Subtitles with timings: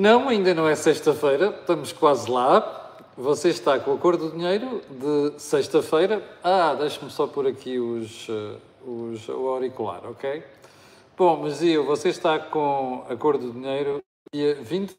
[0.00, 2.96] Não, ainda não é sexta-feira, estamos quase lá.
[3.18, 6.26] Você está com a cor do dinheiro de sexta-feira.
[6.42, 10.42] Ah, deixe-me só pôr aqui os, eh, os, o auricular, ok?
[11.18, 14.02] Bom, mas eu, você está com a cor do dinheiro
[14.32, 14.96] dia 20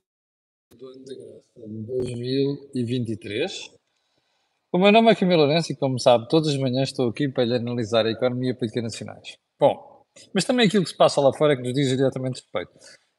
[0.78, 3.72] do ano de graça, 2023.
[4.72, 7.44] O meu nome é Camilo Lourenço e, como sabe, todas as manhãs estou aqui para
[7.44, 9.36] lhe analisar a economia e a política nacionais.
[9.60, 12.72] Bom, mas também aquilo que se passa lá fora é que nos diz diretamente respeito.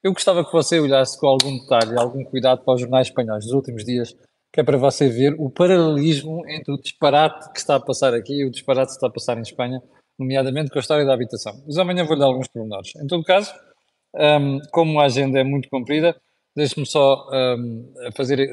[0.02, 3.54] Eu gostava que você olhasse com algum detalhe, algum cuidado para os jornais espanhóis dos
[3.54, 4.16] últimos dias,
[4.52, 8.40] que é para você ver o paralelismo entre o disparate que está a passar aqui
[8.40, 9.80] e o disparate que está a passar em Espanha,
[10.18, 11.52] nomeadamente com a história da habitação.
[11.64, 12.96] Mas amanhã vou-lhe dar alguns pormenores.
[12.96, 13.52] Em todo caso,
[14.16, 16.16] um, como a agenda é muito comprida,
[16.54, 18.50] deixe-me só um, fazer,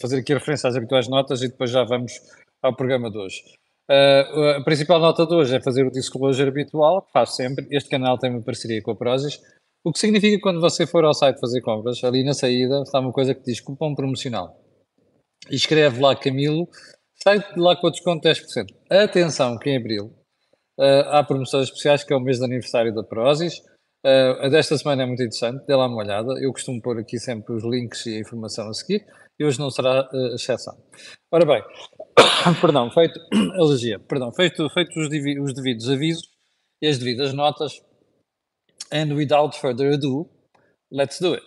[0.00, 2.12] fazer aqui referência às habituais notas e depois já vamos
[2.62, 3.42] ao programa de hoje.
[3.90, 7.66] Uh, a principal nota de hoje é fazer o disclosure habitual, que faz sempre.
[7.70, 9.40] Este canal tem uma parceria com a Prozis,
[9.84, 12.98] o que significa que quando você for ao site fazer compras, ali na saída está
[13.00, 14.58] uma coisa que diz cupom promocional
[15.50, 16.66] e escreve lá Camilo,
[17.22, 18.66] sai lá com o desconto de 10%.
[18.90, 20.06] Atenção que em abril
[20.78, 23.58] uh, há promoções especiais, que é o mês de aniversário da Prozis.
[24.04, 26.32] Uh, a desta semana é muito interessante, dê lá uma olhada.
[26.40, 29.04] Eu costumo pôr aqui sempre os links e a informação a seguir,
[29.38, 30.74] e hoje não será uh, exceção.
[31.30, 31.62] Ora bem,
[32.60, 33.20] perdão, feito,
[33.60, 36.22] elegia, perdão, feito, feito os, os devidos avisos
[36.82, 37.82] e as devidas notas,
[38.92, 40.28] and without further ado,
[40.90, 41.44] let's do it.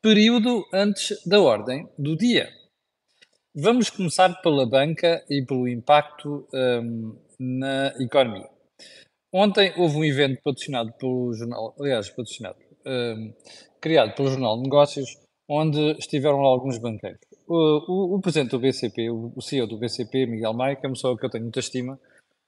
[0.00, 2.48] Período antes da ordem do dia.
[3.54, 8.48] Vamos começar pela banca e pelo impacto um, na economia.
[9.32, 13.34] Ontem houve um evento patrocinado pelo jornal, aliás, patrocinado, um,
[13.80, 15.16] criado pelo Jornal de Negócios,
[15.48, 17.20] onde estiveram alguns banqueiros.
[17.46, 20.88] O, o, o presidente do BCP, o, o, CEO do BCP, Miguel Maia, que é
[20.88, 21.98] uma pessoa que eu tenho muita estima,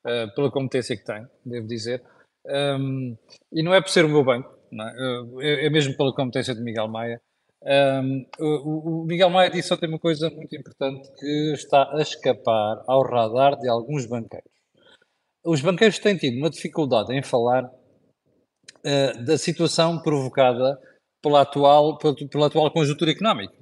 [0.04, 2.02] uh, pela competência que tem, devo dizer,
[2.46, 3.16] um,
[3.52, 5.62] e não é por ser o meu banco, é?
[5.62, 5.66] é?
[5.66, 7.20] é mesmo pela competência de Miguel Maia,
[7.62, 12.82] um, o, o, Miguel Maia disse ontem uma coisa muito importante que está a escapar
[12.86, 14.50] ao radar de alguns banqueiros.
[15.44, 20.80] Os banqueiros têm tido uma dificuldade em falar uh, da situação provocada
[21.22, 23.54] pela atual, pela, pela, atual conjuntura económica.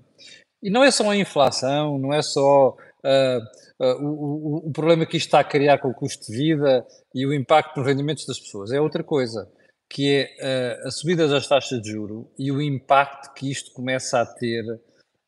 [0.62, 3.40] E não é só a inflação, não é só uh,
[3.80, 7.26] uh, o, o, problema que isto está a criar com o custo de vida e
[7.26, 9.50] o impacto nos rendimentos das pessoas, é outra coisa
[9.90, 14.20] que é uh, a subida das taxas de juro e o impacto que isto começa
[14.20, 14.64] a ter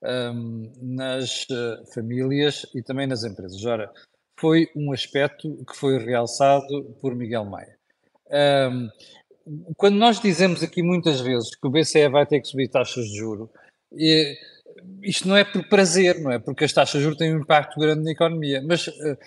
[0.03, 3.65] um, nas uh, famílias e também nas empresas.
[3.65, 3.91] Ora,
[4.39, 7.79] foi um aspecto que foi realçado por Miguel Maia.
[8.71, 8.89] Um,
[9.77, 13.17] quando nós dizemos aqui muitas vezes que o BCE vai ter que subir taxas de
[13.17, 13.51] juro,
[15.03, 16.39] isto não é por prazer, não é?
[16.39, 19.19] Porque as taxas de juros têm um impacto grande na economia, mas uh,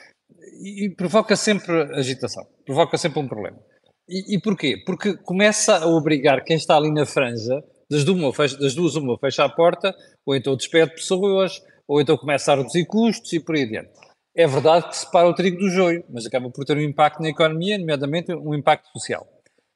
[0.61, 3.59] e provoca sempre agitação, provoca sempre um problema.
[4.07, 4.81] E, e porquê?
[4.85, 9.17] Porque começa a obrigar quem está ali na franja, das, uma, fecha, das duas uma
[9.17, 13.55] fecha a porta, ou então despede pessoas, ou então começa a reduzir custos e por
[13.55, 13.91] aí adiante.
[14.35, 17.29] É verdade que separa o trigo do joio, mas acaba por ter um impacto na
[17.29, 19.27] economia, nomeadamente um impacto social.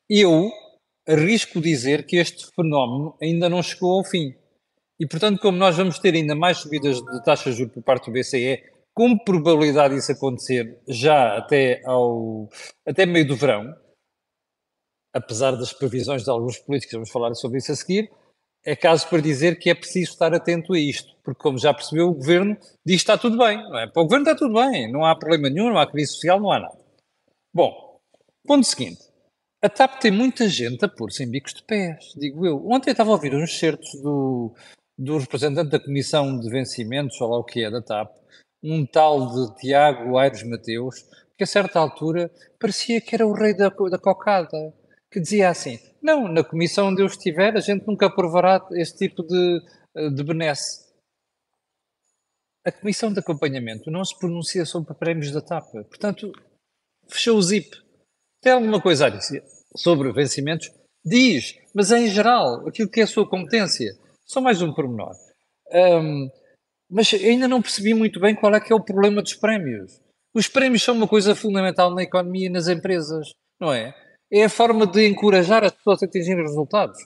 [0.09, 0.49] Eu
[1.07, 4.33] arrisco dizer que este fenómeno ainda não chegou ao fim.
[4.99, 8.05] E, portanto, como nós vamos ter ainda mais subidas de taxas de juros por parte
[8.05, 8.63] do BCE,
[8.93, 12.49] com probabilidade disso acontecer já até, ao,
[12.83, 13.75] até meio do verão,
[15.13, 18.11] apesar das previsões de alguns políticos, vamos falar sobre isso a seguir,
[18.65, 22.09] é caso para dizer que é preciso estar atento a isto, porque como já percebeu,
[22.09, 23.87] o governo diz que está tudo bem, não é?
[23.87, 26.51] Para o governo está tudo bem, não há problema nenhum, não há crise social, não
[26.51, 26.77] há nada.
[27.53, 27.99] Bom,
[28.45, 28.99] ponto seguinte.
[29.61, 32.67] A TAP tem muita gente a pôr-se em bicos de pés, digo eu.
[32.67, 34.53] Ontem eu estava a ouvir uns certos do,
[34.97, 38.15] do representante da Comissão de Vencimentos, ou lá o que é, da TAP,
[38.63, 41.05] um tal de Tiago Aires Mateus,
[41.37, 44.73] que a certa altura parecia que era o rei da, da cocada
[45.11, 49.23] que dizia assim: não, na comissão onde eu estiver, a gente nunca aprovará este tipo
[49.23, 49.61] de,
[49.95, 50.87] eh, de benesse.
[52.65, 55.71] A comissão de acompanhamento não se pronuncia sobre prémios da TAP.
[55.87, 56.31] Portanto,
[57.07, 57.69] fechou o zip.
[58.41, 59.43] Tem alguma coisa a dizer
[59.75, 60.69] sobre vencimentos?
[61.05, 63.97] Diz, mas em geral, aquilo que é a sua competência.
[64.27, 65.13] Só mais um pormenor.
[65.73, 66.29] Um,
[66.89, 70.01] mas ainda não percebi muito bem qual é que é o problema dos prémios.
[70.35, 73.95] Os prémios são uma coisa fundamental na economia e nas empresas, não é?
[74.31, 76.97] é a forma de encorajar as pessoas a atingirem resultados.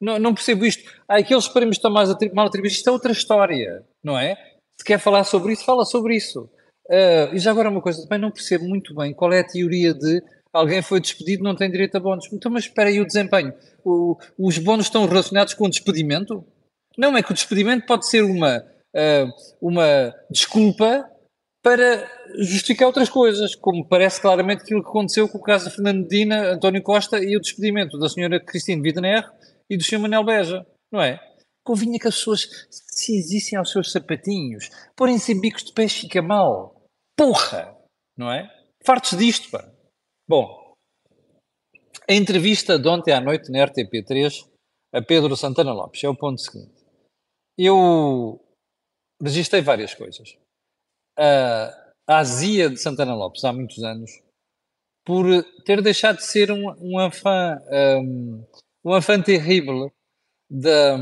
[0.00, 0.90] Não, não percebo isto.
[1.06, 2.78] Ah, aqueles prémios estão mais mal atribuídos.
[2.78, 4.34] Isto é outra história, não é?
[4.78, 6.48] Se quer falar sobre isso, fala sobre isso.
[6.86, 9.94] Uh, e já agora uma coisa, também não percebo muito bem qual é a teoria
[9.94, 10.22] de
[10.52, 12.26] alguém foi despedido não tem direito a bónus.
[12.32, 13.52] Então, mas espera aí o desempenho.
[13.84, 16.44] O, os bónus estão relacionados com o despedimento?
[16.96, 21.08] Não, é que o despedimento pode ser uma, uh, uma desculpa
[21.62, 26.02] para justificar outras coisas, como parece claramente aquilo que aconteceu com o caso de Fernando
[26.02, 29.30] Medina, António Costa e o despedimento da senhora Cristina Wittner
[29.68, 31.20] e do senhor Manel Beja, não é?
[31.70, 34.70] convinha que as pessoas se exissem aos seus sapatinhos.
[34.96, 36.82] Porem-se em bicos de pés fica mal.
[37.16, 37.76] Porra!
[38.16, 38.50] Não é?
[38.84, 39.70] Fartos disto, pá.
[40.28, 40.74] Bom,
[42.08, 44.48] a entrevista de ontem à noite na RTP3
[44.92, 46.79] a Pedro Santana Lopes é o ponto seguinte.
[47.62, 48.40] Eu
[49.22, 50.34] registrei várias coisas.
[51.18, 54.10] A, a azia de Santana Lopes há muitos anos
[55.04, 55.26] por
[55.66, 57.60] ter deixado de ser um, um enfant,
[58.00, 58.46] um,
[58.82, 59.92] um terrível
[60.50, 60.96] da,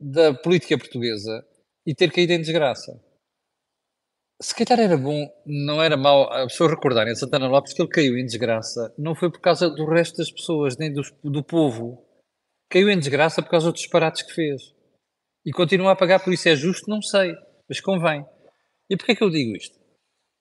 [0.00, 1.46] da política portuguesa
[1.86, 3.00] e ter caído em desgraça.
[4.42, 7.88] Se calhar era bom, não era mau as pessoas recordarem a Santana Lopes que ele
[7.88, 12.04] caiu em desgraça, não foi por causa do resto das pessoas, nem do, do povo.
[12.68, 14.75] Caiu em desgraça por causa dos disparates que fez.
[15.46, 16.48] E continua a pagar por isso.
[16.48, 16.90] É justo?
[16.90, 17.32] Não sei,
[17.68, 18.26] mas convém.
[18.90, 19.78] E porquê é que eu digo isto?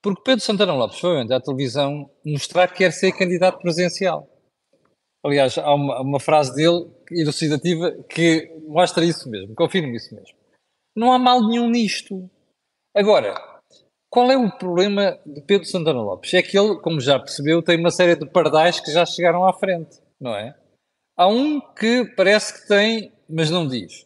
[0.01, 4.29] Porque Pedro Santana Lopes foi onde à televisão mostrar que quer ser candidato presidencial.
[5.23, 10.37] Aliás, há uma, uma frase dele elucidativa que mostra isso mesmo, confirma isso mesmo.
[10.95, 12.29] Não há mal nenhum nisto.
[12.95, 13.33] Agora,
[14.09, 16.33] qual é o problema de Pedro Santana Lopes?
[16.35, 19.53] É que ele, como já percebeu, tem uma série de pardais que já chegaram à
[19.53, 20.55] frente, não é?
[21.17, 24.04] Há um que parece que tem, mas não diz.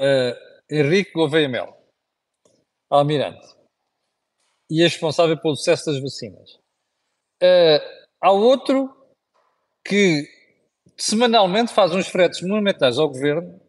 [0.00, 0.34] Uh,
[0.70, 1.76] Henrique Gouveia Mel,
[2.90, 3.54] almirante
[4.70, 6.58] e é responsável pelo sucesso das vacinas.
[7.42, 7.80] Uh,
[8.20, 8.94] há outro
[9.86, 10.26] que
[10.96, 13.60] semanalmente faz uns fretes monumentais ao governo,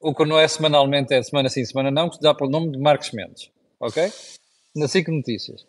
[0.00, 2.72] ou que não é semanalmente, é semana sim, semana não, que se dá pelo nome
[2.72, 3.50] de Marcos Mendes,
[3.80, 4.12] ok?
[4.76, 5.66] Na SIC Notícias.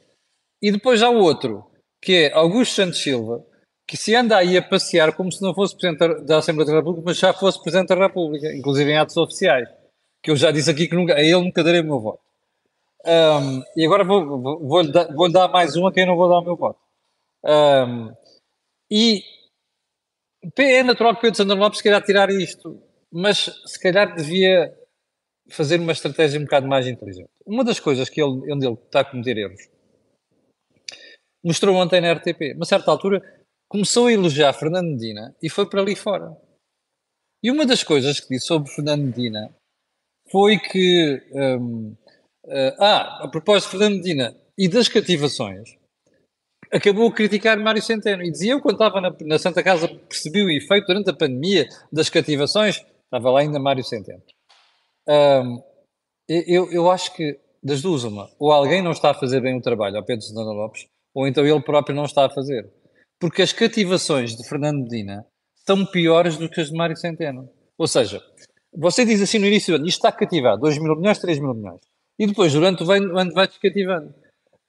[0.62, 1.70] E depois há outro,
[2.02, 3.46] que é Augusto Santos Silva,
[3.88, 7.04] que se anda aí a passear como se não fosse Presidente da Assembleia da República,
[7.06, 9.70] mas já fosse Presidente da República, inclusive em atos oficiais,
[10.26, 12.20] que eu já disse aqui que nunca, a ele nunca darei o meu voto.
[13.06, 16.28] Um, e agora vou-lhe vou, vou dar, vou dar mais uma que eu não vou
[16.28, 16.80] dar o meu voto.
[17.44, 18.12] Um,
[18.90, 19.24] e
[20.58, 22.82] é natural que Pedro Sandro Lopes queira tirar isto,
[23.12, 24.76] mas se calhar devia
[25.48, 27.30] fazer uma estratégia um bocado mais inteligente.
[27.46, 29.70] Uma das coisas que ele, onde ele está a cometer erros
[31.44, 32.56] mostrou ontem na RTP.
[32.56, 33.22] Uma certa altura
[33.68, 36.36] começou a elogiar Fernando Medina e foi para ali fora.
[37.44, 39.56] E uma das coisas que disse sobre Fernando Medina
[40.32, 41.96] foi que um,
[42.48, 45.76] Uh, ah, a propósito de Fernando Medina e das cativações,
[46.72, 48.22] acabou a criticar Mário Centeno.
[48.22, 51.68] E dizia eu, quando estava na, na, Santa Casa, percebi o efeito durante a pandemia
[51.92, 54.22] das cativações, estava lá ainda Mário Centeno.
[55.08, 55.64] Um,
[56.28, 59.62] eu, eu acho que, das duas, uma, ou alguém não está a fazer bem o
[59.62, 60.86] trabalho ao Pedro Santana Lopes,
[61.16, 62.72] ou então ele próprio não está a fazer.
[63.20, 65.26] Porque as cativações de Fernando Medina
[65.66, 67.50] são piores do que as de Mário Centeno.
[67.78, 68.22] Ou seja,
[68.78, 71.54] você diz assim no início do ano, isto está cativado, 2 mil milhões, 3 mil
[71.54, 71.82] milhões.
[72.18, 74.14] E depois, durante o ano, vai descativando.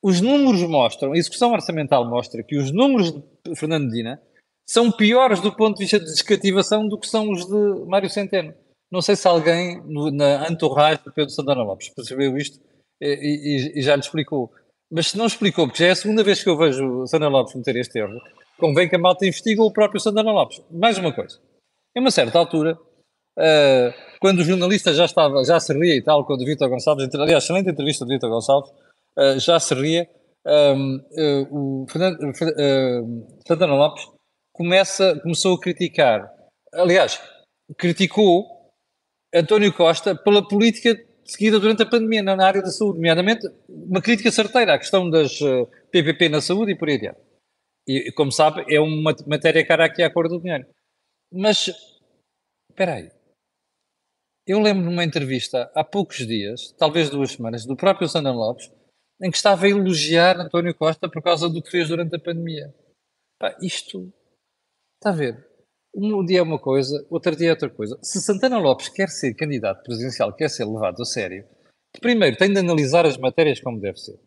[0.03, 4.20] Os números mostram, a execução orçamental mostra que os números de Fernando Medina
[4.69, 8.53] são piores do ponto de vista de descativação do que são os de Mário Centeno.
[8.91, 12.61] Não sei se alguém no, na entourage de Pedro Santana Lopes percebeu isto
[13.00, 14.53] e, e, e, já lhe explicou.
[14.91, 17.55] Mas se não explicou, porque já é a segunda vez que eu vejo Santana Lopes
[17.55, 18.20] meter este erro,
[18.58, 20.62] convém que a malta investigue o próprio Santana Lopes.
[20.70, 21.38] Mais uma coisa.
[21.97, 22.79] Em uma certa altura,
[23.38, 27.09] Uh, quando o jornalista já estava, já se ria e tal, quando o Vitor Gonçalves,
[27.15, 28.71] aliás, excelente entrevista do Vitor Gonçalves,
[29.19, 30.09] uh, já se ria,
[30.47, 32.19] um, uh, o Fernando,
[33.47, 34.09] Santana Lopes
[34.53, 36.33] começa, começou a criticar,
[36.73, 37.21] aliás,
[37.77, 38.47] criticou
[39.34, 44.31] António Costa pela política seguida durante a pandemia na área da saúde, nomeadamente uma crítica
[44.31, 45.39] certeira à questão das
[45.91, 47.20] PPP na saúde e por aí adiante.
[47.87, 50.67] E, como sabe, é uma matéria cara aqui à cor do dinheiro.
[51.32, 51.70] Mas,
[52.70, 53.10] espera aí,
[54.46, 58.70] eu lembro de uma entrevista há poucos dias, talvez duas semanas, do próprio Sandro Lopes,
[59.20, 62.72] em que estava a elogiar António Costa por causa do que fez durante a pandemia.
[63.41, 64.12] Pá, isto,
[64.96, 65.46] está a ver?
[65.94, 67.98] Um dia é uma coisa, outro dia é outra coisa.
[68.03, 71.44] Se Santana Lopes quer ser candidato presidencial, quer ser levado a sério,
[72.00, 74.19] primeiro tem de analisar as matérias como deve ser.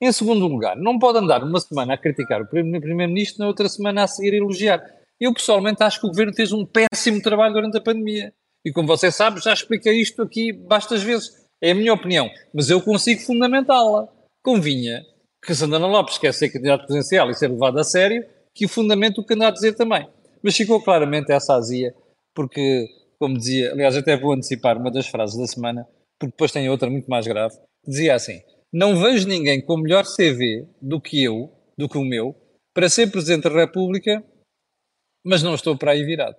[0.00, 4.04] Em segundo lugar, não pode andar uma semana a criticar o primeiro-ministro, na outra semana
[4.04, 4.82] a seguir a elogiar.
[5.20, 8.32] Eu pessoalmente acho que o governo fez um péssimo trabalho durante a pandemia.
[8.64, 11.30] E como você sabe, já expliquei isto aqui bastas vezes.
[11.60, 12.30] É a minha opinião.
[12.52, 14.08] Mas eu consigo fundamentá-la.
[14.42, 15.04] Convinha
[15.44, 18.24] que Santana Lopes quer ser candidato presidencial e ser levado a sério,
[18.54, 20.08] que o fundamento o que anda a dizer também.
[20.42, 21.94] Mas ficou claramente essa azia,
[22.34, 22.86] porque,
[23.18, 25.86] como dizia, aliás, até vou antecipar uma das frases da semana,
[26.18, 28.40] porque depois tem outra muito mais grave, dizia assim:
[28.72, 32.34] Não vejo ninguém com melhor CV do que eu, do que o meu,
[32.74, 34.22] para ser Presidente da República,
[35.24, 36.36] mas não estou para aí virado.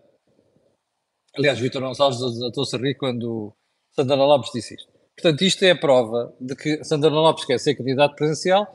[1.40, 3.54] Aliás, Vitor Gonçalves atou-se a rir quando
[3.96, 4.92] Santana Lopes disse isto.
[5.16, 8.68] Portanto, isto é a prova de que Santana Lopes quer ser candidato presidencial,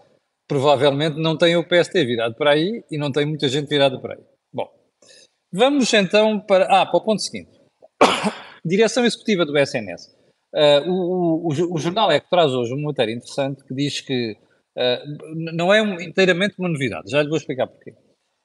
[0.48, 4.14] provavelmente não tem o PST virado para aí e não tem muita gente virada para
[4.14, 4.24] aí.
[4.50, 4.66] Bom,
[5.52, 7.50] vamos então para, ah, para o ponto seguinte.
[8.64, 10.14] Direção Executiva do SNS.
[10.54, 14.38] Uh, o, o, o, jornal é que traz hoje uma matéria interessante que diz que
[14.78, 17.90] uh, não é inteiramente uma novidade, já lhe vou explicar porquê.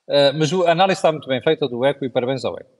[0.09, 2.79] Uh, mas a análise está muito bem feita do ECO e parabéns ao ECO.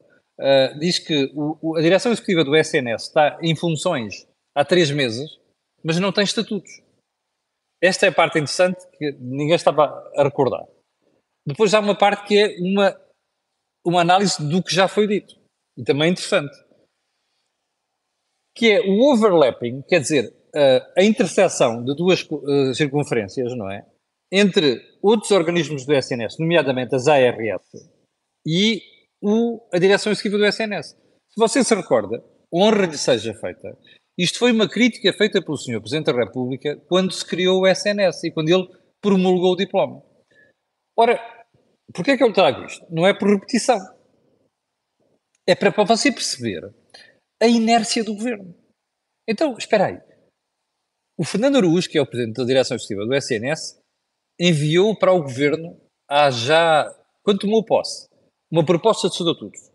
[0.79, 5.39] Diz que o, a direção executiva do SNS está em funções há três meses,
[5.83, 6.81] mas não tem estatutos.
[7.81, 10.65] Esta é a parte interessante que ninguém estava a recordar.
[11.45, 12.99] Depois há uma parte que é uma,
[13.85, 15.35] uma análise do que já foi dito.
[15.77, 16.53] E também interessante
[18.55, 20.33] que é o overlapping, quer dizer,
[20.97, 23.85] a interseção de duas uh, circunferências, não é?
[24.29, 27.63] Entre outros organismos do SNS, nomeadamente as ARS,
[28.45, 28.81] e
[29.21, 30.89] o, a direção executiva do SNS.
[31.29, 32.23] Se você se recorda,
[32.53, 33.77] honra lhe seja feita.
[34.17, 35.79] Isto foi uma crítica feita pelo Sr.
[35.79, 38.67] Presidente da República quando se criou o SNS e quando ele
[39.01, 40.03] promulgou o diploma.
[40.97, 41.17] Ora,
[41.93, 42.85] porquê é que eu trago isto?
[42.89, 43.79] Não é por repetição.
[45.47, 46.73] É para, para você perceber
[47.41, 48.53] a inércia do governo.
[49.27, 50.01] Então, espera aí.
[51.17, 53.79] O Fernando Araújo, que é o presidente da direção executiva do SNS,
[54.39, 56.85] enviou para o governo, há já,
[57.23, 58.08] quando tomou posse,
[58.51, 59.69] uma proposta de estatutos.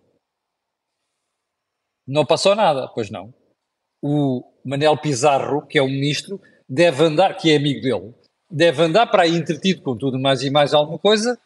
[2.07, 3.33] Não passou nada, pois não.
[4.02, 8.14] O Manel Pizarro, que é o ministro, deve andar, que é amigo dele,
[8.50, 11.38] deve andar para aí entretido com tudo mais e mais alguma coisa,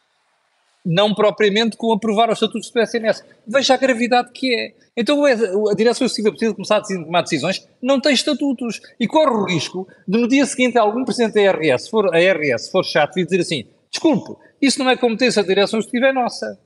[0.85, 3.23] não propriamente com aprovar os estatutos do SNS.
[3.47, 4.75] Veja a gravidade que é.
[4.97, 9.45] Então a direção executiva precisa começar a tomar decisões, não tem estatutos e corre o
[9.45, 13.23] risco de no dia seguinte algum presidente da se for, a ARS for chato e
[13.23, 16.59] dizer assim, desculpe, isso não é competência da direção executiva, é nossa.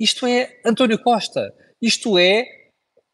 [0.00, 1.52] Isto é António Costa.
[1.80, 2.44] Isto é,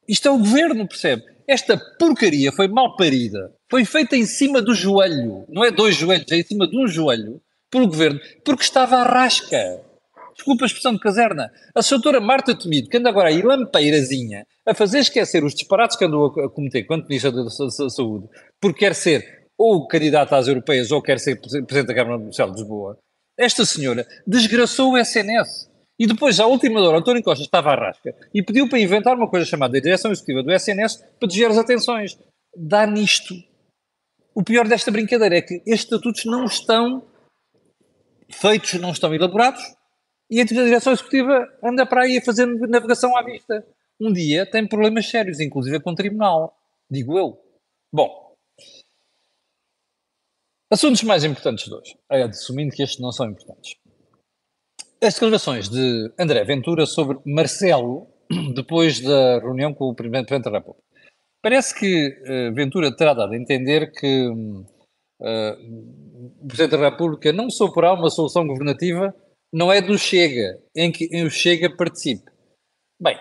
[0.09, 1.23] isto é o governo, percebe?
[1.49, 3.53] Esta porcaria foi mal parida.
[3.71, 5.45] Foi feita em cima do joelho.
[5.49, 9.03] Não é dois joelhos, é em cima de um joelho pelo governo, porque estava à
[9.03, 9.85] rasca
[10.37, 14.75] desculpa a expressão de caserna, a doutora Marta Temido, que anda agora aí lampeirazinha, a
[14.75, 18.29] fazer esquecer os disparates que andou a cometer quanto Ministra da Saúde,
[18.61, 22.61] porque quer ser ou candidata às europeias ou quer ser Presidente da Câmara Municipal de
[22.61, 22.99] Lisboa,
[23.39, 25.71] esta senhora desgraçou o SNS.
[25.99, 29.29] E depois, à última hora, António Costa estava à rasca e pediu para inventar uma
[29.29, 32.19] coisa chamada Direção Executiva do SNS para desviar as atenções.
[32.55, 33.35] Dá nisto.
[34.35, 37.03] O pior desta brincadeira é que estes estatutos não estão
[38.31, 39.63] feitos, não estão elaborados,
[40.31, 43.65] e a direção executiva anda para aí a fazer navegação à vista.
[43.99, 46.55] Um dia tem problemas sérios, inclusive com o tribunal.
[46.91, 47.41] Digo eu.
[47.93, 48.35] Bom.
[50.71, 51.97] Assuntos mais importantes de hoje.
[52.11, 53.77] É, assumindo que estes não são importantes.
[55.07, 58.09] As declarações de André Ventura sobre Marcelo,
[58.57, 60.83] depois da reunião com o Presidente da República.
[61.41, 64.67] Parece que uh, Ventura terá dado a entender que uh,
[66.43, 69.15] o Presidente da República não soporá uma solução governativa
[69.53, 72.29] não é do Chega, em que o Chega participe.
[73.01, 73.17] Bem,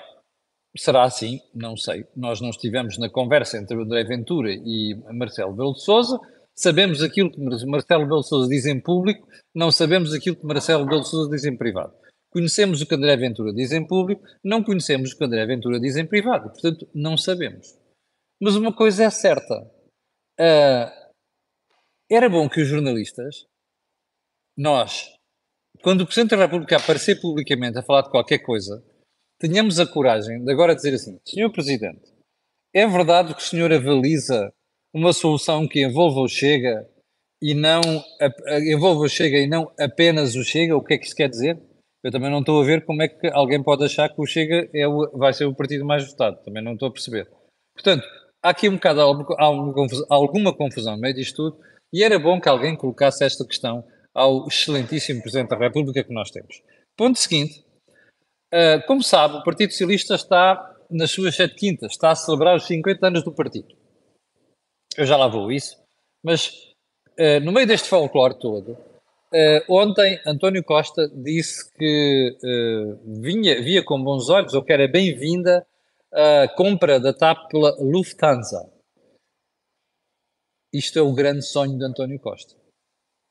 [0.75, 1.39] será assim?
[1.53, 2.07] Não sei.
[2.15, 6.19] Nós não estivemos na conversa entre André Ventura e Marcelo Belo de Souza.
[6.57, 11.03] Sabemos aquilo que Marcelo Belo Souza diz em público, não sabemos aquilo que Marcelo Belo
[11.03, 11.93] Souza diz em privado.
[12.29, 15.95] Conhecemos o que André Ventura diz em público, não conhecemos o que André Ventura diz
[15.95, 16.49] em privado.
[16.49, 17.77] Portanto, não sabemos.
[18.41, 19.61] Mas uma coisa é certa.
[20.39, 21.05] Uh,
[22.09, 23.45] era bom que os jornalistas,
[24.57, 25.13] nós,
[25.81, 28.83] quando o Presidente da República aparecer publicamente a falar de qualquer coisa,
[29.39, 32.13] tenhamos a coragem de agora dizer assim: Senhor Presidente,
[32.73, 34.53] é verdade que o senhor avaliza
[34.95, 36.87] uma solução que envolva o Chega
[37.43, 37.81] e não
[38.65, 40.77] envolva o Chega e não apenas o Chega?
[40.77, 41.61] O que é que isso quer dizer?
[42.01, 44.69] Eu também não estou a ver como é que alguém pode achar que o Chega
[44.73, 46.41] é o, vai ser o partido mais votado.
[46.45, 47.27] Também não estou a perceber.
[47.73, 48.07] Portanto,
[48.41, 49.01] há aqui um bocado
[50.07, 51.59] alguma confusão no meio disto tudo
[51.91, 53.83] e era bom que alguém colocasse esta questão
[54.13, 56.61] ao excelentíssimo Presidente da República que nós temos.
[56.95, 57.65] Ponto seguinte,
[58.53, 62.65] uh, como sabe, o Partido Socialista está nas suas sete quintas, está a celebrar os
[62.65, 63.67] 50 anos do partido.
[64.97, 65.77] Eu já lá vou isso,
[66.23, 66.73] mas
[67.19, 72.37] uh, no meio deste folclore todo, uh, ontem António Costa disse que
[73.21, 75.65] vinha, via com bons olhos, ou que era bem-vinda,
[76.13, 78.71] a compra da TAP pela Lufthansa.
[80.73, 82.55] Isto é o grande sonho de António Costa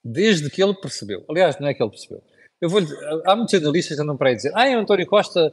[0.05, 1.25] desde que ele percebeu.
[1.29, 2.23] Aliás, não é que ele percebeu.
[2.61, 2.81] Eu vou
[3.25, 5.53] há muitos analistas que andam para aí dizer ah, António Costa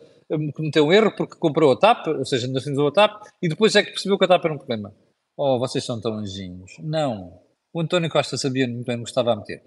[0.54, 3.84] cometeu um erro porque comprou a TAP, ou seja, nacionalizou a TAP, e depois é
[3.84, 4.94] que percebeu que a TAP era um problema.
[5.38, 6.74] Oh, vocês são tão anjinhos.
[6.80, 7.42] Não.
[7.74, 9.64] O António Costa sabia muito bem o que estava a meter.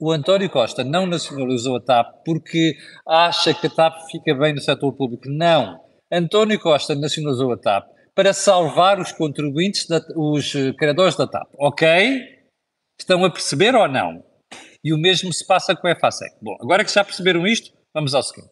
[0.00, 4.60] O António Costa não nacionalizou a TAP porque acha que a TAP fica bem no
[4.60, 5.24] setor público.
[5.28, 5.84] Não.
[6.12, 11.48] António Costa nacionalizou a TAP para salvar os contribuintes, da, os criadores da TAP.
[11.58, 11.88] Ok?
[13.00, 14.22] Estão a perceber ou não?
[14.84, 16.36] E o mesmo se passa com a EFASEC.
[16.40, 18.50] Bom, agora que já perceberam isto, vamos ao seguinte.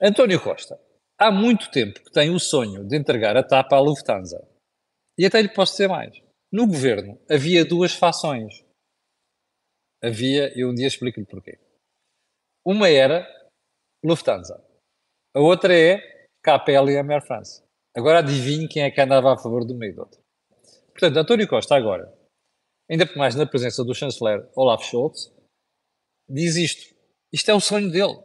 [0.00, 0.78] António Costa
[1.18, 4.51] há muito tempo que tem o sonho de entregar a TAP à Lufthansa.
[5.18, 6.22] E até lhe posso dizer mais.
[6.50, 8.64] No governo havia duas fações.
[10.02, 11.58] Havia, e um dia explico-lhe porquê.
[12.64, 13.26] Uma era
[14.04, 14.62] Lufthansa.
[15.34, 17.62] A outra é KPL e Air France.
[17.96, 20.20] Agora adivinhe quem é que andava a favor do meio do outro.
[20.92, 22.12] Portanto, António Costa agora,
[22.90, 25.32] ainda por mais na presença do chanceler Olaf Scholz,
[26.28, 26.94] diz isto.
[27.32, 28.18] Isto é o sonho dele.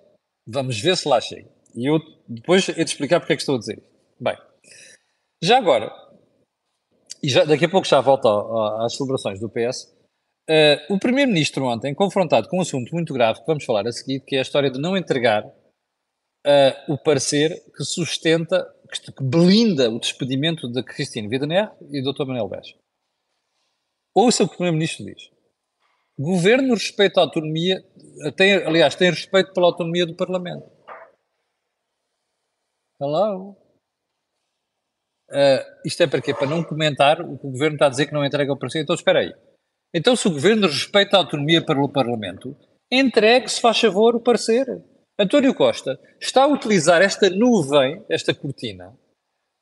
[0.45, 1.49] Vamos ver se lá chega.
[1.75, 3.81] E eu depois hei de explicar porque é que estou a dizer.
[4.19, 4.37] Bem,
[5.41, 5.91] já agora,
[7.21, 8.27] e já, daqui a pouco já volto
[8.81, 9.93] às celebrações do PS,
[10.49, 14.19] uh, o Primeiro-Ministro ontem, confrontado com um assunto muito grave que vamos falar a seguir,
[14.21, 19.89] que é a história de não entregar uh, o parecer que sustenta, que, que blinda
[19.89, 22.25] o despedimento de Cristina Widener e do Dr.
[22.25, 22.75] Manuel Beja.
[24.15, 25.29] Ouça o que o Primeiro-Ministro diz.
[26.19, 27.83] Governo respeita a autonomia,
[28.35, 30.67] tem, aliás, tem respeito pela autonomia do Parlamento.
[32.99, 33.55] Hello?
[35.29, 36.33] Uh, isto é para quê?
[36.33, 38.81] Para não comentar o que o Governo está a dizer que não entrega o parecer.
[38.81, 39.33] Então, espera aí.
[39.93, 42.55] Então, se o Governo respeita a autonomia pelo Parlamento,
[42.91, 44.65] entregue, se faz favor, o parecer.
[45.19, 48.95] António Costa está a utilizar esta nuvem, esta cortina,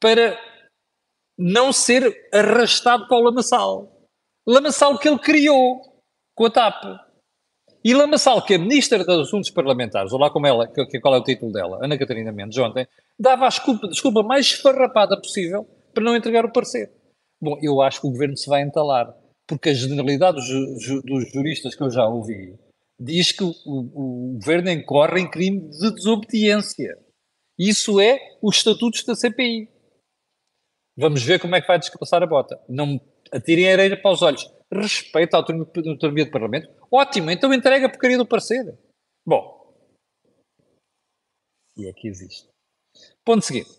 [0.01, 0.37] para
[1.37, 4.07] não ser arrastado para o lamaçal.
[4.47, 5.81] Lamaçal que ele criou
[6.35, 6.83] com a TAP.
[7.83, 11.19] E Lamaçal, que é Ministra dos Assuntos Parlamentares, ou lá como ela, que, qual é
[11.19, 12.87] o título dela, Ana Catarina Mendes, ontem,
[13.19, 16.91] dava a desculpa, desculpa mais esfarrapada possível para não entregar o parecer.
[17.41, 19.13] Bom, eu acho que o Governo se vai entalar,
[19.47, 22.57] porque a generalidade dos, dos juristas que eu já ouvi
[22.99, 26.97] diz que o, o, Governo incorre em crime de desobediência.
[27.57, 29.69] Isso é os estatutos da CPI.
[30.97, 32.59] Vamos ver como é que vai descansar a bota.
[32.69, 32.99] Não
[33.31, 36.69] atirem areia para os olhos respeita a autonomia do Parlamento.
[36.91, 38.77] Ótimo, então entrega a porcaria do parecer.
[39.25, 39.55] Bom,
[41.77, 42.47] e é que existe.
[43.25, 43.69] Ponto seguinte.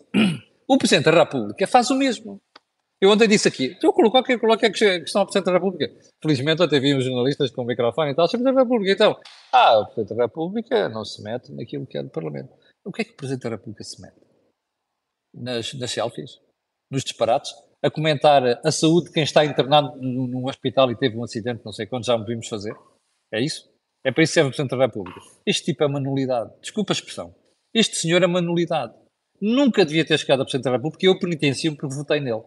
[0.69, 2.41] O Presidente da República faz o mesmo.
[2.99, 5.89] Eu ontem disse aqui, então coloco, okay, coloco a questão ao Presidente da República.
[6.21, 9.17] Felizmente ontem uns jornalistas com o microfone e tal, Presidente da República, então,
[9.53, 12.49] ah, o Presidente da República não se mete naquilo que é do Parlamento.
[12.83, 14.19] O que é que o Presidente da República se mete?
[15.33, 16.39] Nas, nas selfies?
[16.91, 17.53] Nos disparates?
[17.83, 21.71] a comentar a saúde de quem está internado num hospital e teve um acidente, não
[21.71, 22.75] sei quando, já me vimos fazer?
[23.31, 23.69] É isso?
[24.03, 25.19] É para isso que serve o Presidente da República.
[25.45, 26.51] Este tipo é uma nulidade.
[26.61, 27.35] Desculpa a expressão.
[27.73, 28.93] Este senhor é uma nulidade.
[29.41, 32.43] Nunca devia ter chegado a Presidente da República e eu penitencio porque votei nele.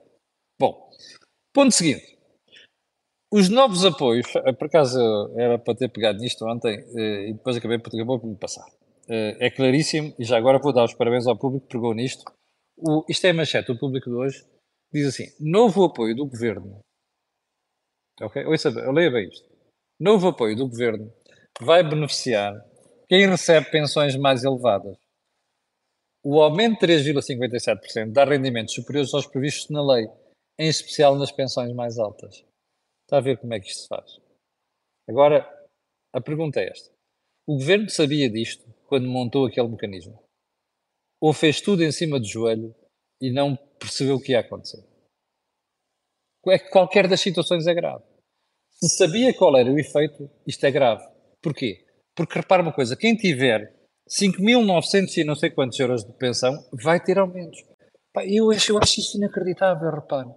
[0.59, 0.91] Bom,
[1.53, 2.19] ponto seguinte.
[3.33, 4.99] Os novos apoios, eh, por acaso
[5.39, 8.67] era para ter pegado nisto ontem eh, e depois acabei por, por me passar.
[9.09, 12.25] Eh, é claríssimo e já agora vou dar os parabéns ao público que pegou nisto.
[12.77, 14.45] O, isto é manchete, o público de hoje
[14.93, 16.81] diz assim: novo apoio do governo.
[18.21, 18.45] Ok?
[18.47, 19.49] Ouça, leia bem isto.
[19.99, 21.13] Novo apoio do governo
[21.61, 22.53] vai beneficiar
[23.09, 24.97] quem recebe pensões mais elevadas.
[26.23, 30.07] O aumento de 3,57% dá rendimentos superiores aos previstos na lei,
[30.59, 32.45] em especial nas pensões mais altas.
[33.05, 34.21] Está a ver como é que isto se faz?
[35.09, 35.49] Agora,
[36.13, 36.93] a pergunta é esta:
[37.47, 40.23] o governo sabia disto quando montou aquele mecanismo?
[41.21, 42.75] Ou fez tudo em cima do joelho
[43.21, 44.85] e não percebeu o que ia acontecer.
[46.49, 48.05] É que qualquer das situações é grave.
[48.71, 51.05] Se sabia qual era o efeito, isto é grave.
[51.43, 51.87] Porquê?
[52.15, 53.80] Porque repara uma coisa, quem tiver
[54.11, 57.63] 5.900 e não sei quantos euros de pensão vai ter aumentos.
[58.13, 60.37] Pá, eu, acho, eu acho isso inacreditável, repara.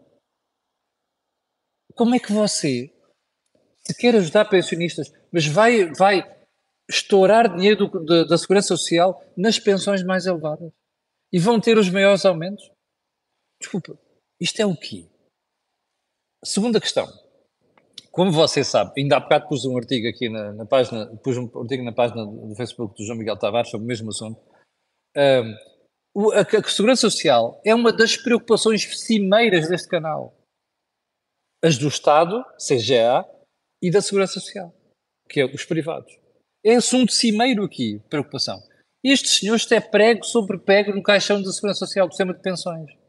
[1.96, 2.94] Como é que você,
[3.84, 6.22] se quer ajudar pensionistas, mas vai, vai
[6.88, 10.72] estourar dinheiro do, da, da Segurança Social nas pensões mais elevadas?
[11.32, 12.72] E vão ter os maiores aumentos?
[13.60, 13.98] Desculpa,
[14.40, 15.10] isto é o quê?
[16.46, 17.08] Segunda questão.
[18.13, 21.49] Como você sabe, ainda há bocado pus um artigo aqui na, na página, pus um
[21.60, 24.39] artigo na página do Facebook do João Miguel Tavares sobre o mesmo assunto.
[26.15, 30.38] Um, a, a, segurança social é uma das preocupações cimeiras deste canal.
[31.63, 33.26] As do Estado, CGA,
[33.82, 34.71] e da Segurança Social,
[35.28, 36.15] que é os privados.
[36.63, 38.62] É assunto cimeiro aqui, preocupação.
[39.04, 43.03] Estes senhores é prego sobre prego no caixão da Segurança Social, do sistema de pensões.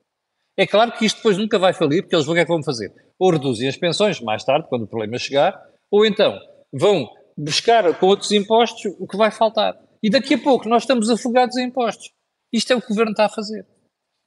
[0.57, 2.53] É claro que isto depois nunca vai falir, porque eles vão o que é que
[2.53, 2.93] vão fazer?
[3.19, 6.39] Ou reduzem as pensões mais tarde, quando o problema chegar, ou então
[6.73, 9.77] vão buscar com outros impostos o que vai faltar.
[10.03, 12.11] E daqui a pouco nós estamos afogados em impostos.
[12.53, 13.67] Isto é o que o governo está a fazer.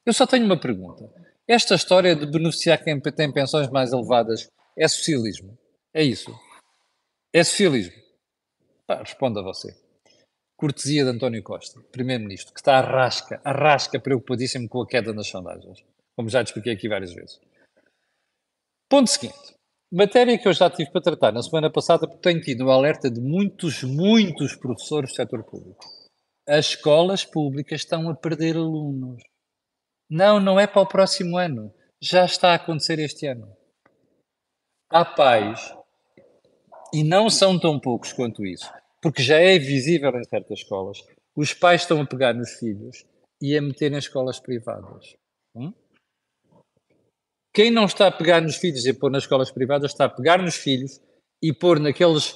[0.05, 1.09] Eu só tenho uma pergunta.
[1.47, 5.57] Esta história de beneficiar quem tem pensões mais elevadas é socialismo?
[5.93, 6.37] É isso?
[7.33, 7.95] É socialismo?
[8.85, 9.73] Pá, responda você.
[10.57, 15.13] Cortesia de António Costa, Primeiro-Ministro, que está a rasca, a rasca preocupadíssimo com a queda
[15.13, 15.85] nas sondagens
[16.17, 17.39] como já expliquei aqui várias vezes.
[18.89, 19.55] Ponto seguinte.
[19.91, 23.09] Matéria que eu já tive para tratar na semana passada, porque tenho tido o alerta
[23.09, 25.85] de muitos, muitos professores do setor público.
[26.45, 29.21] as escolas públicas estão a perder alunos.
[30.09, 31.73] Não, não é para o próximo ano.
[32.01, 33.55] Já está a acontecer este ano.
[34.89, 35.73] Há pais,
[36.93, 41.03] e não são tão poucos quanto isso, porque já é visível em certas escolas,
[41.35, 43.05] os pais estão a pegar nos filhos
[43.41, 45.15] e a meter em escolas privadas.
[45.55, 45.73] Hum?
[47.57, 50.39] Quem não está a pegar nos filhos e pôr nas escolas privadas está a pegar
[50.39, 51.01] nos filhos
[51.41, 52.35] e pôr naqueles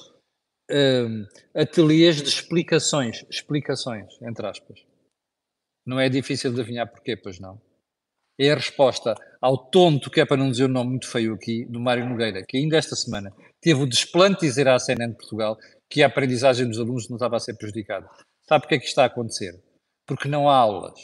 [0.68, 4.84] um, ateliês de explicações, explicações, entre aspas.
[5.86, 7.62] Não é difícil de adivinhar porquê, pois não.
[8.36, 11.66] É a resposta ao tonto, que é para não dizer um nome muito feio aqui,
[11.66, 15.18] do Mário Nogueira, que ainda esta semana teve o desplante de dizer à CNN de
[15.18, 15.56] Portugal
[15.88, 18.10] que a aprendizagem dos alunos não estava a ser prejudicada.
[18.42, 19.54] Sabe porque é que está a acontecer?
[20.04, 20.98] Porque não há aulas.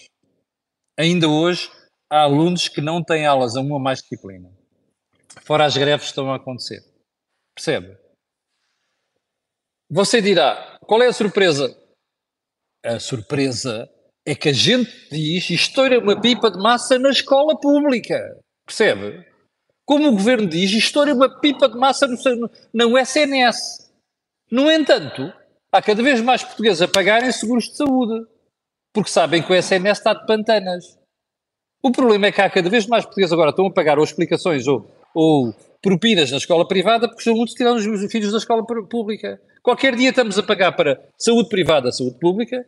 [0.98, 1.70] Ainda hoje,
[2.10, 4.50] há alunos que não têm aulas a uma ou mais disciplina.
[5.42, 6.82] Fora as greves que estão a acontecer.
[7.54, 7.96] Percebe?
[9.90, 11.74] Você dirá, qual é a surpresa?
[12.84, 13.88] A surpresa
[14.26, 18.38] é que a gente diz estoura uma pipa de massa na escola pública.
[18.66, 19.26] Percebe?
[19.86, 23.90] Como o governo diz, estoura uma pipa de massa no, no SNS.
[24.50, 25.32] No entanto,
[25.72, 28.26] há cada vez mais portugueses a pagarem seguros de saúde,
[28.92, 30.97] porque sabem que o SNS está de pantanas.
[31.82, 34.66] O problema é que há cada vez mais portugueses agora estão a pagar ou explicações
[34.66, 39.40] ou, ou propinas na escola privada porque são muitos tiraram os filhos da escola pública.
[39.62, 42.64] Qualquer dia estamos a pagar para saúde privada, saúde pública,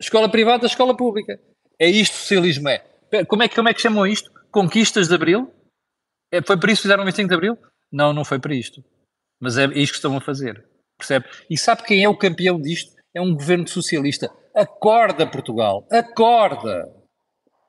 [0.00, 1.38] escola privada, escola pública.
[1.78, 2.84] É isto socialismo é.
[3.28, 4.30] Como é, como é que chamam isto?
[4.50, 5.50] Conquistas de Abril?
[6.32, 7.58] É, foi por isso que fizeram o 25 de Abril?
[7.92, 8.84] Não, não foi para isto.
[9.40, 10.64] Mas é isto que estão a fazer.
[10.98, 11.26] Percebe?
[11.50, 12.92] E sabe quem é o campeão disto?
[13.14, 14.30] É um governo socialista.
[14.54, 15.86] Acorda, Portugal.
[15.90, 17.03] Acorda.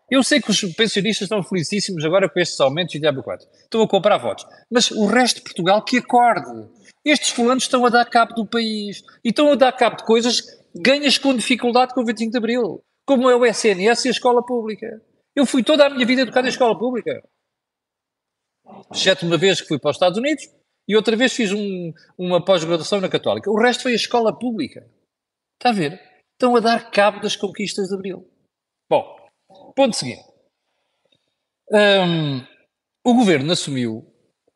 [0.10, 3.48] Eu sei que os pensionistas estão felicíssimos agora com estes aumentos e diabo 4.
[3.63, 4.46] Estão a comprar votos.
[4.72, 6.70] Mas o resto de Portugal que acorde.
[7.04, 9.04] Estes fulanos estão a dar cabo do país.
[9.24, 10.44] E estão a dar cabo de coisas
[10.76, 12.84] ganhas com dificuldade com o 25 de Abril.
[13.06, 15.02] Como é o SNS e a escola pública.
[15.36, 17.22] Eu fui toda a minha vida educado em escola pública.
[18.91, 20.48] Exceto uma vez que fui para os Estados Unidos
[20.88, 23.50] e outra vez fiz um, uma pós-graduação na Católica.
[23.50, 24.88] O resto foi a escola pública.
[25.60, 26.00] Está a ver?
[26.34, 28.30] Estão a dar cabo das conquistas de Abril.
[28.89, 29.25] Bom,
[29.76, 30.24] Ponto seguinte.
[31.72, 32.39] Um,
[33.04, 34.06] o governo assumiu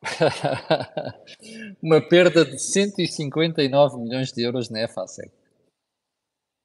[1.82, 5.32] uma perda de 159 milhões de euros na FASEC.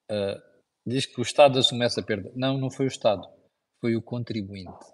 [0.09, 0.41] Uh,
[0.85, 2.31] diz que o Estado assumiu essa perda.
[2.35, 3.27] Não, não foi o Estado.
[3.81, 4.85] Foi o contribuinte.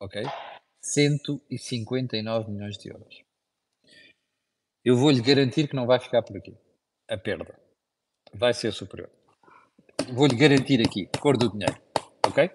[0.00, 0.22] Ok?
[0.82, 3.22] 159 milhões de euros.
[4.84, 6.56] Eu vou-lhe garantir que não vai ficar por aqui.
[7.08, 7.56] A perda.
[8.34, 9.10] Vai ser superior.
[10.12, 11.80] Vou-lhe garantir aqui, cor do dinheiro.
[12.26, 12.50] Ok?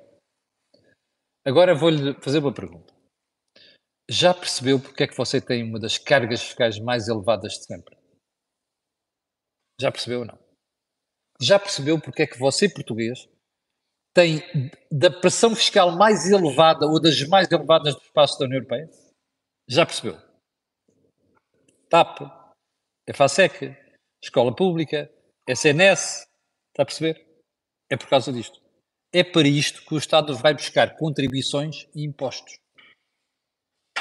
[1.46, 2.94] Agora vou-lhe fazer uma pergunta.
[4.10, 7.98] Já percebeu porque é que você tem uma das cargas fiscais mais elevadas de sempre?
[9.80, 10.40] Já percebeu ou não?
[11.42, 13.30] Já percebeu porque é que você, português,
[14.14, 14.42] tem
[14.92, 18.90] da pressão fiscal mais elevada ou das mais elevadas do espaço da União Europeia?
[19.70, 20.18] Já percebeu?
[21.90, 22.22] TAP,
[23.08, 23.76] EFASEC,
[24.24, 25.10] Escola Pública,
[25.48, 26.28] SNS,
[26.70, 27.26] está a perceber?
[27.90, 28.60] É por causa disto.
[29.18, 32.60] É para isto que o Estado vai buscar contribuições e impostos.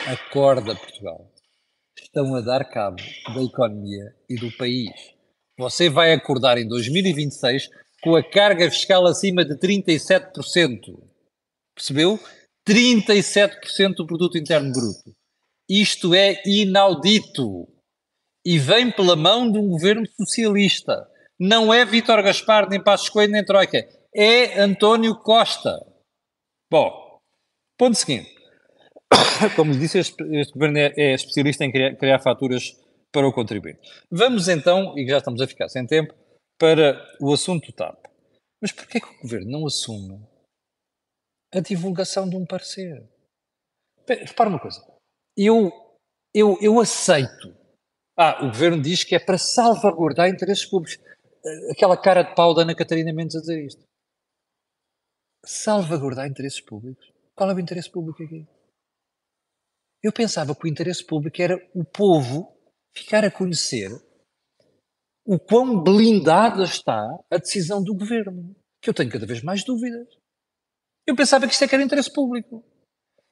[0.07, 1.33] Acorda, Portugal.
[1.98, 3.02] Estão a dar cabo
[3.35, 4.90] da economia e do país.
[5.57, 7.70] Você vai acordar em 2026
[8.02, 11.02] com a carga fiscal acima de 37%.
[11.74, 12.20] Percebeu?
[12.68, 15.16] 37% do produto interno bruto.
[15.66, 17.66] Isto é inaudito.
[18.44, 21.09] E vem pela mão de um governo socialista.
[21.40, 25.70] Não é Vítor Gaspar, nem Passos Coelho, nem Troika é António Costa.
[26.70, 27.20] Bom,
[27.79, 28.35] ponto seguinte.
[29.55, 32.74] Como disse, este, este governo é, é, especialista em criar, criar faturas
[33.12, 33.79] para o contribuinte.
[34.11, 36.14] Vamos então, e já estamos a ficar sem tempo,
[36.59, 38.07] para o assunto TAP.
[38.61, 40.18] Mas porquê que o governo não assume
[41.55, 43.07] a divulgação de um parecer?
[44.09, 44.83] Repara uma coisa.
[45.37, 45.70] Eu,
[46.35, 47.55] eu, eu aceito.
[48.18, 50.98] Ah, o governo diz que é para salvaguardar interesses públicos.
[51.70, 53.87] Aquela cara de pau da Ana Catarina Mendes a dizer isto
[55.47, 57.13] salvaguardar interesses públicos.
[57.35, 58.47] Qual é o interesse público aqui?
[60.03, 62.55] Eu pensava que o interesse público era o povo
[62.95, 63.91] ficar a conhecer
[65.25, 68.55] o quão blindada está a decisão do governo.
[68.81, 70.07] Que eu tenho cada vez mais dúvidas.
[71.07, 72.65] Eu pensava que isto é que era interesse público.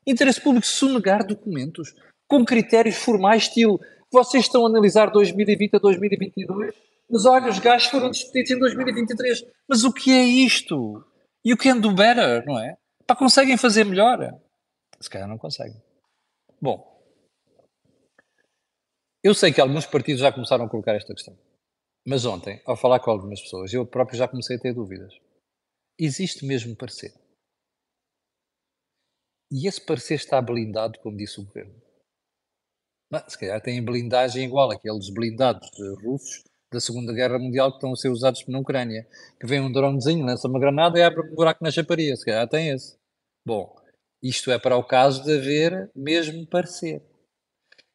[0.07, 1.95] Interesse público sonegar documentos
[2.27, 3.79] com critérios formais, estilo
[4.15, 6.75] vocês estão a analisar 2020 a 2022,
[7.11, 9.45] mas olha, os gastos foram despedidos em 2023.
[9.69, 11.05] Mas o que é isto?
[11.45, 12.77] You can do better, não é?
[13.07, 14.19] Pá, conseguem fazer melhor.
[14.99, 15.81] Se calhar não conseguem.
[16.61, 16.95] Bom,
[19.23, 21.39] eu sei que alguns partidos já começaram a colocar esta questão.
[22.07, 25.15] Mas ontem, ao falar com algumas pessoas, eu próprio já comecei a ter dúvidas.
[25.99, 27.13] Existe mesmo parecer?
[29.51, 31.81] E esse parecer está blindado, como disse o governo?
[33.11, 35.71] Mas, se calhar tem blindagem igual àqueles blindados
[36.03, 36.43] russos
[36.75, 39.07] da Segunda Guerra Mundial que estão a ser usados na Ucrânia.
[39.41, 42.15] Que vem um dronezinho, lança uma granada e abre um buraco na chaparia.
[42.17, 42.97] Se calhar tem esse.
[43.47, 43.75] Bom,
[44.23, 47.03] isto é para o caso de haver mesmo parecer.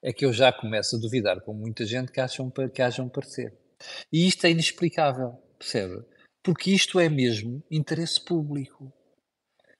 [0.01, 3.09] É que eu já começo a duvidar com muita gente que, acham, que haja um
[3.09, 3.53] parecer.
[4.11, 6.03] E isto é inexplicável, percebe?
[6.43, 8.91] Porque isto é mesmo interesse público.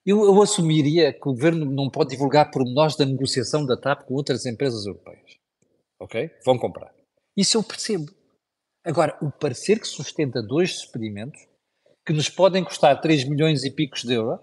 [0.04, 4.14] Eu, eu assumiria que o governo não pode divulgar pormenores da negociação da TAP com
[4.14, 5.38] outras empresas europeias.
[5.98, 6.30] Ok?
[6.44, 6.92] Vão comprar.
[7.36, 8.12] Isso eu percebo.
[8.84, 11.40] Agora, o parecer que sustenta dois experimentos
[12.04, 14.40] que nos podem custar 3 milhões e picos de euros,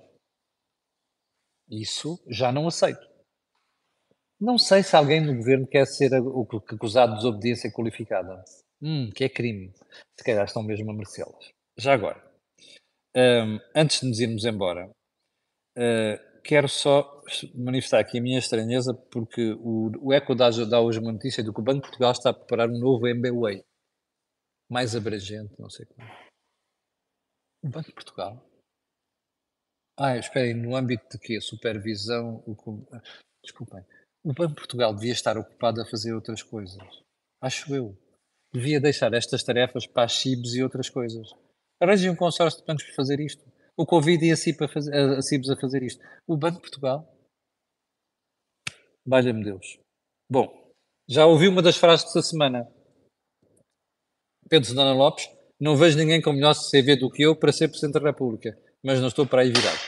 [1.70, 3.06] isso já não aceito.
[4.40, 8.44] Não sei se alguém no governo quer ser acusado de desobediência qualificada.
[8.80, 9.74] Hum, que é crime.
[10.16, 11.50] Se calhar estão mesmo a merecê-las.
[11.76, 12.24] Já agora,
[13.16, 17.22] um, antes de nos irmos embora, uh, quero só
[17.56, 21.52] manifestar aqui a minha estranheza porque o, o ECO dá, dá hoje uma notícia de
[21.52, 23.64] que o Banco de Portugal está a preparar um novo MBWay.
[24.70, 26.08] Mais abrangente, não sei como.
[27.64, 28.46] O Banco de Portugal?
[29.98, 31.42] Ah, esperem, no âmbito de quê?
[31.42, 32.44] Supervisão?
[32.46, 32.56] O,
[33.44, 33.84] desculpem.
[34.24, 36.84] O Banco de Portugal devia estar ocupado a fazer outras coisas.
[37.42, 37.98] Acho eu.
[38.54, 41.30] Devia deixar estas tarefas para as CIBs e outras coisas.
[41.82, 43.44] Arranjem um consórcio de bancos para fazer isto.
[43.76, 46.04] O Covid e a, a CIBs a fazer isto.
[46.28, 47.14] O Banco de Portugal?
[49.06, 49.80] Valha-me Deus.
[50.30, 50.74] Bom,
[51.08, 52.70] já ouvi uma das frases desta semana.
[54.50, 55.30] Pedro Santana Lopes,
[55.60, 59.00] não vejo ninguém com melhor CV do que eu para ser Presidente da República, mas
[59.00, 59.80] não estou para aí virado.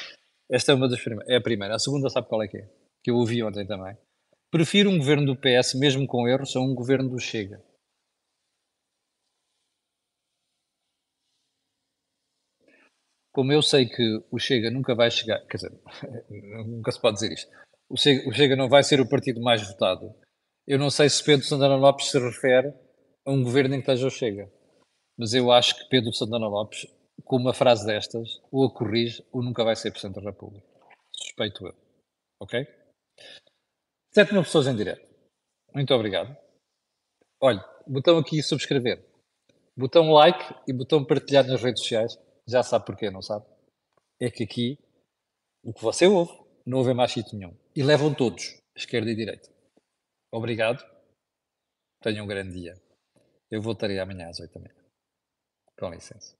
[0.52, 1.30] Esta é uma das primeiras.
[1.30, 1.76] É a primeira.
[1.76, 2.70] A segunda sabe qual é que é?
[3.04, 3.96] Que eu ouvi ontem também.
[4.52, 7.62] Prefiro um governo do PS, mesmo com erros, a um governo do Chega.
[13.32, 15.72] como eu sei que o Chega nunca vai chegar, quer dizer,
[16.68, 17.50] nunca se pode dizer isto,
[17.90, 20.14] o Chega, o Chega, não vai ser o partido mais votado,
[20.68, 22.74] eu não sei se Pedro Santana Lopes se refere
[23.32, 24.52] um governo em que esteja o Chega,
[25.18, 26.88] mas eu acho que Pedro Santana Lopes,
[27.24, 30.66] com uma frase destas, ou a corrige ou nunca vai ser Presidente da República.
[31.16, 31.76] Suspeito eu.
[32.42, 32.68] Ok?
[34.14, 35.08] 7 mil pessoas em direto.
[35.74, 36.36] Muito obrigado.
[37.42, 39.06] Olha, botão aqui subscrever,
[39.78, 43.46] botão like e botão partilhar nas redes sociais já sabe porquê, não sabe?
[44.20, 44.78] É que aqui
[45.64, 46.32] o que você ouve
[46.66, 47.56] não ouve mais sítio nenhum.
[47.76, 49.50] E levam todos, esquerda e direita.
[50.32, 50.84] Obrigado.
[52.02, 52.89] Tenham um grande dia.
[53.52, 54.76] Eu voltarei amanhã às 8 da manhã.
[55.78, 56.39] Com licença.